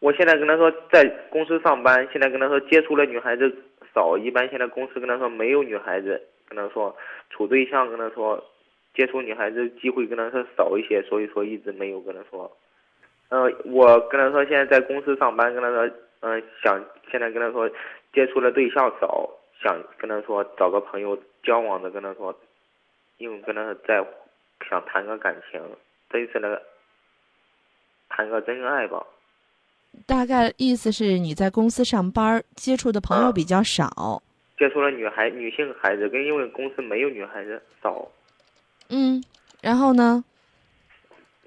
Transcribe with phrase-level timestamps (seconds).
[0.00, 3.54] 我现在跟他说在公司上班，现在跟他说接触的女孩子
[3.94, 6.96] 少，一般现在公司跟他说没有女孩子，跟他说
[7.28, 8.42] 处对象，跟他说
[8.94, 12.50] 接触女孩子机会跟他说少一些，所以说一直没有跟他说。
[13.28, 15.88] 呃，我跟他说现在在公司上班，跟他说，
[16.20, 17.70] 嗯，想现在跟他说
[18.12, 19.30] 接触的对象少，
[19.62, 22.34] 想跟他说找个朋友交往的，跟他说，
[23.18, 24.04] 因为跟他在
[24.68, 25.60] 想谈个感情，
[26.08, 26.62] 真实的
[28.08, 29.06] 谈个真爱吧。
[30.06, 34.22] 大概意思是你在公司上班，接触的朋友比较少。
[34.58, 38.06] 接触了女孩、女性孩子，跟因为公司没有女孩子少。
[38.88, 39.22] 嗯，
[39.60, 40.22] 然后呢？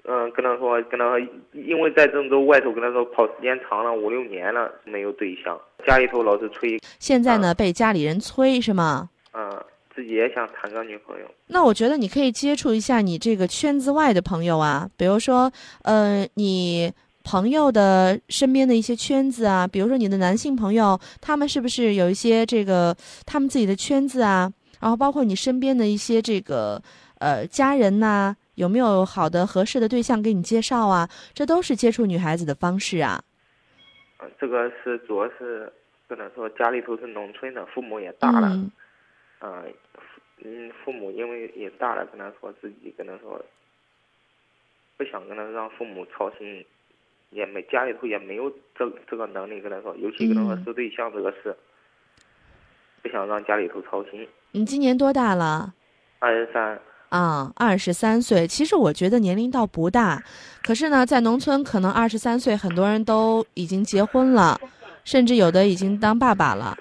[0.04, 6.78] 嗯，跟他说，跟他说，因为在郑州外头，跟他说跑时间长了，五六年了，没有对象，家里头老是催。
[6.98, 9.08] 现在呢，被家里人催是吗？
[9.32, 11.26] 嗯，自己也想谈个女朋友。
[11.46, 15.52] 那我觉得你可以接触一下你这个圈子外的朋友啊，比如说，
[15.82, 16.92] 呃，你。
[17.24, 22.94] 朋友的身边的一些圈子啊，比如说你的男性朋友，他们是不是有一些这个
[23.24, 24.52] 他们自己的圈子啊？
[24.78, 26.80] 然后包括你身边的一些这个
[27.18, 31.08] 呃家人呐，有没有好的合适的对象给你介绍啊？
[31.32, 33.24] 这都是接触女孩子的方式啊。
[34.20, 35.72] 嗯，这个是主要是
[36.06, 38.48] 跟他说家里头是农村的，父母也大了，
[39.40, 39.72] 嗯，
[40.44, 43.42] 嗯，父母因为也大了，跟他说自己跟他说
[44.98, 46.62] 不想跟他让父母操心。
[47.30, 51.56] 也没家里头也没有这这个能力跟他说，尤其跟他说是对象这个事，
[53.02, 54.26] 不想让家里头操心。
[54.52, 55.74] 你今年多大了？
[56.18, 56.80] 二十三。
[57.10, 58.44] 啊，二十三岁。
[58.44, 60.20] 其实我觉得年龄倒不大，
[60.64, 64.58] 可是呢，在农村可能二十三岁很多人都已经结婚了，
[65.04, 66.76] 甚至有的已经当爸爸了。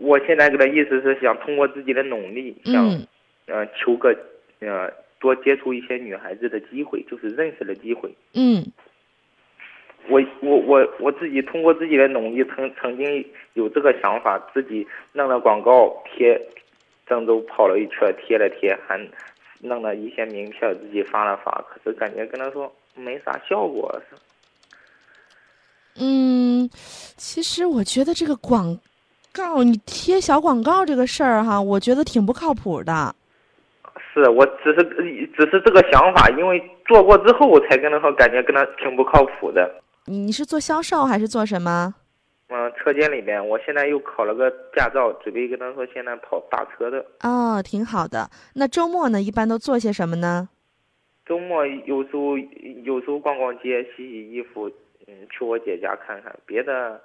[0.00, 2.86] 我现在给他意思是想通过自己的努力，想
[3.46, 4.16] 呃求个
[4.60, 4.88] 呃
[5.20, 8.14] 多接触一些女孩子的机会，就是认识的机会。
[8.34, 8.64] 嗯。
[10.08, 16.40] 我我我我自己通过自己的努力，曾曾经有这个想法，自己弄了广告贴，
[17.06, 18.98] 郑州跑了一圈，贴了贴，还
[19.60, 24.00] 弄了一些名片，自己发了发，可是感觉跟他说没啥效果。
[25.96, 26.70] 嗯，
[27.18, 28.78] 其实我觉得这个广
[29.30, 33.14] 告，你贴小广告这个事儿哈，我觉得挺不靠谱的。
[34.12, 34.82] 是我只是
[35.36, 39.70] 只是这个想法，因为做过之后，我才跟他说，感觉跟他挺不靠谱的。
[40.06, 41.94] 你你是做销售还是做什么？
[42.50, 47.04] 嗯，车间里面，我现在又考了个驾照，准备跟他说现在跑大车的。
[47.22, 48.30] 哦，挺好的。
[48.54, 50.48] 那周末呢，一般都做些什么呢？
[51.26, 52.38] 周末有时候
[52.84, 54.66] 有时候逛逛街，洗洗衣服，
[55.06, 56.98] 嗯，去我姐家看看，别的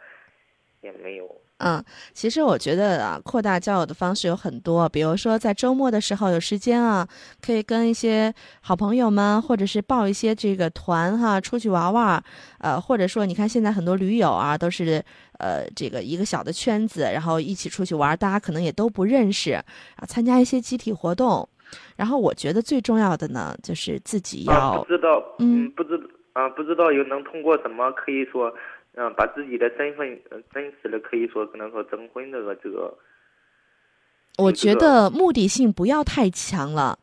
[0.83, 1.41] 也没有。
[1.59, 1.81] 嗯，
[2.13, 7.07] 其实我觉得啊，扩大交友的方式有很多，比如说在周末的时候有时间啊，
[7.41, 12.21] 可以跟一些好朋友们，或者是报一些这个团哈，出去玩玩。
[12.59, 15.01] 呃，或者说你看现在很多驴友啊，都是
[15.39, 19.63] 呃这个一个小的圈子，然后一起出去玩，大家可能也都不认识啊，
[20.05, 21.47] 参加一些集体活动。
[21.95, 25.97] 然后我觉得最重要的呢，就是自己要不知道，嗯，不知
[26.33, 28.53] 啊，不知道有能通过什么可以说。
[28.95, 30.21] 嗯，把自己的身份
[30.53, 32.95] 真实的可以说可能说征婚这个这个，
[34.37, 36.99] 我觉得目的性不要太强了。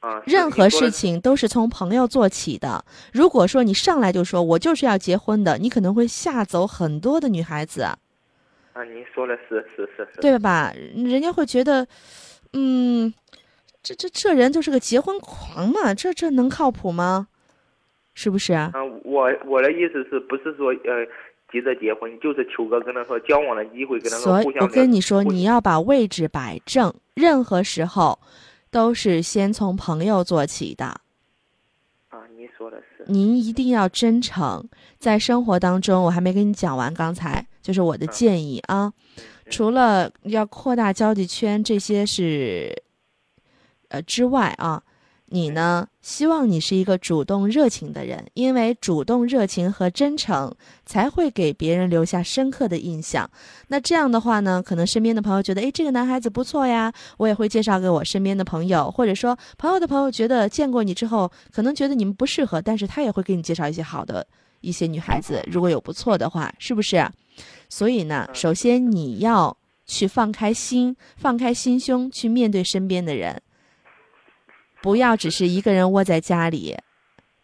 [0.00, 2.82] 啊，任何事情都是从朋友做起的。
[3.12, 7.82] 如果说你上来就说我就是要结婚的，你可能会吓走很多的女孩子。
[7.82, 7.98] 啊，
[8.84, 10.72] 您说的是是是是，对吧？
[10.94, 11.86] 人家会觉得，
[12.54, 13.12] 嗯，
[13.82, 17.28] 这这这人就是个结婚狂嘛，这这能靠谱吗？
[18.14, 18.72] 是不是啊？
[18.74, 21.06] 嗯，我我的意思是不是说呃
[21.50, 24.62] 急着结婚，就是求个跟他说交往的机会，跟他说互相。
[24.62, 28.18] 我跟你说，你要把位置摆正，任何时候
[28.70, 30.84] 都是先从朋友做起的。
[32.08, 33.04] 啊，您说的是。
[33.06, 34.68] 您一定要真诚，
[34.98, 38.92] 在生活当中，我还没跟你讲完，刚才就是我的建议啊。
[39.48, 42.70] 除了要扩大交际圈这些是
[43.88, 44.82] 呃之外啊。
[45.32, 45.86] 你呢？
[46.02, 50.52] 希望你是一个主动热情的人，因为主动热情和真诚
[50.84, 53.30] 才会给别人留下深刻的印象。
[53.68, 64.26] 那这样的话呢，可能身边的朋友觉得，哎，这个男孩子不错呀，我也会介绍给我身边的朋友，或者说朋友的朋友觉得见过你之后，可能觉得你们不适合，但是他也会给你介绍一些好的
[64.62, 67.08] 一些女孩子，如果有不错的话，是不是？
[67.68, 69.56] 所以呢，首先你要
[69.86, 73.40] 去放开心，放开心胸去面对身边的人。
[74.82, 76.76] 不要只是一个人窝在家里，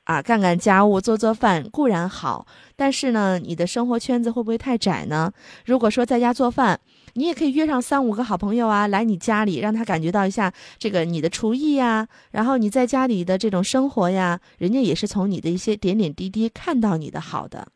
[0.05, 2.47] 啊，干干家务、做做饭固然好，
[2.77, 5.33] 但是呢，你的生活圈子会不会太窄呢？
[5.65, 6.81] 如果说在家做饭，
[7.15, 17.69] 你也可以约上三五个好朋友啊，来你家里，让他感觉到一下这个你的厨艺呀，然后你在家里的这种生活呀，人家也是从你的一些点点滴滴看到你的好的。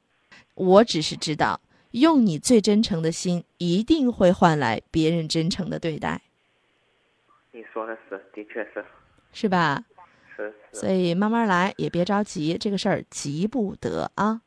[0.55, 1.61] 我只是知道，
[1.93, 6.21] 用你最真诚的心，一定会换来别人真诚的对待。
[7.53, 8.85] 你说的是，的确是，
[9.32, 9.85] 是吧？
[10.37, 10.79] 是是。
[10.79, 14.41] 所以慢慢来，也别着急，这个事儿急不得啊。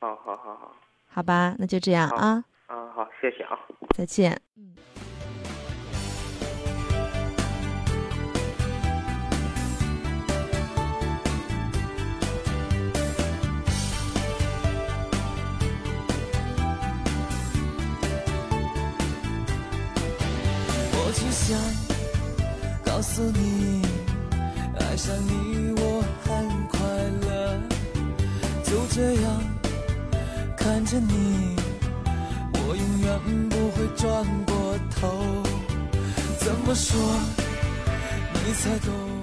[0.00, 0.74] 好好好好。
[1.06, 2.44] 好吧，那就这样啊。
[2.66, 3.58] 啊，好，谢谢啊。
[3.96, 4.40] 再见。
[4.56, 4.74] 嗯。
[21.36, 21.58] 想
[22.82, 23.82] 告诉你，
[24.94, 26.30] 爱上你我很
[26.68, 26.78] 快
[27.26, 27.60] 乐。
[28.62, 29.42] 就这样
[30.56, 31.56] 看着你，
[32.52, 35.42] 我永远不会转过头。
[36.38, 36.96] 怎么说
[38.34, 39.13] 你才懂？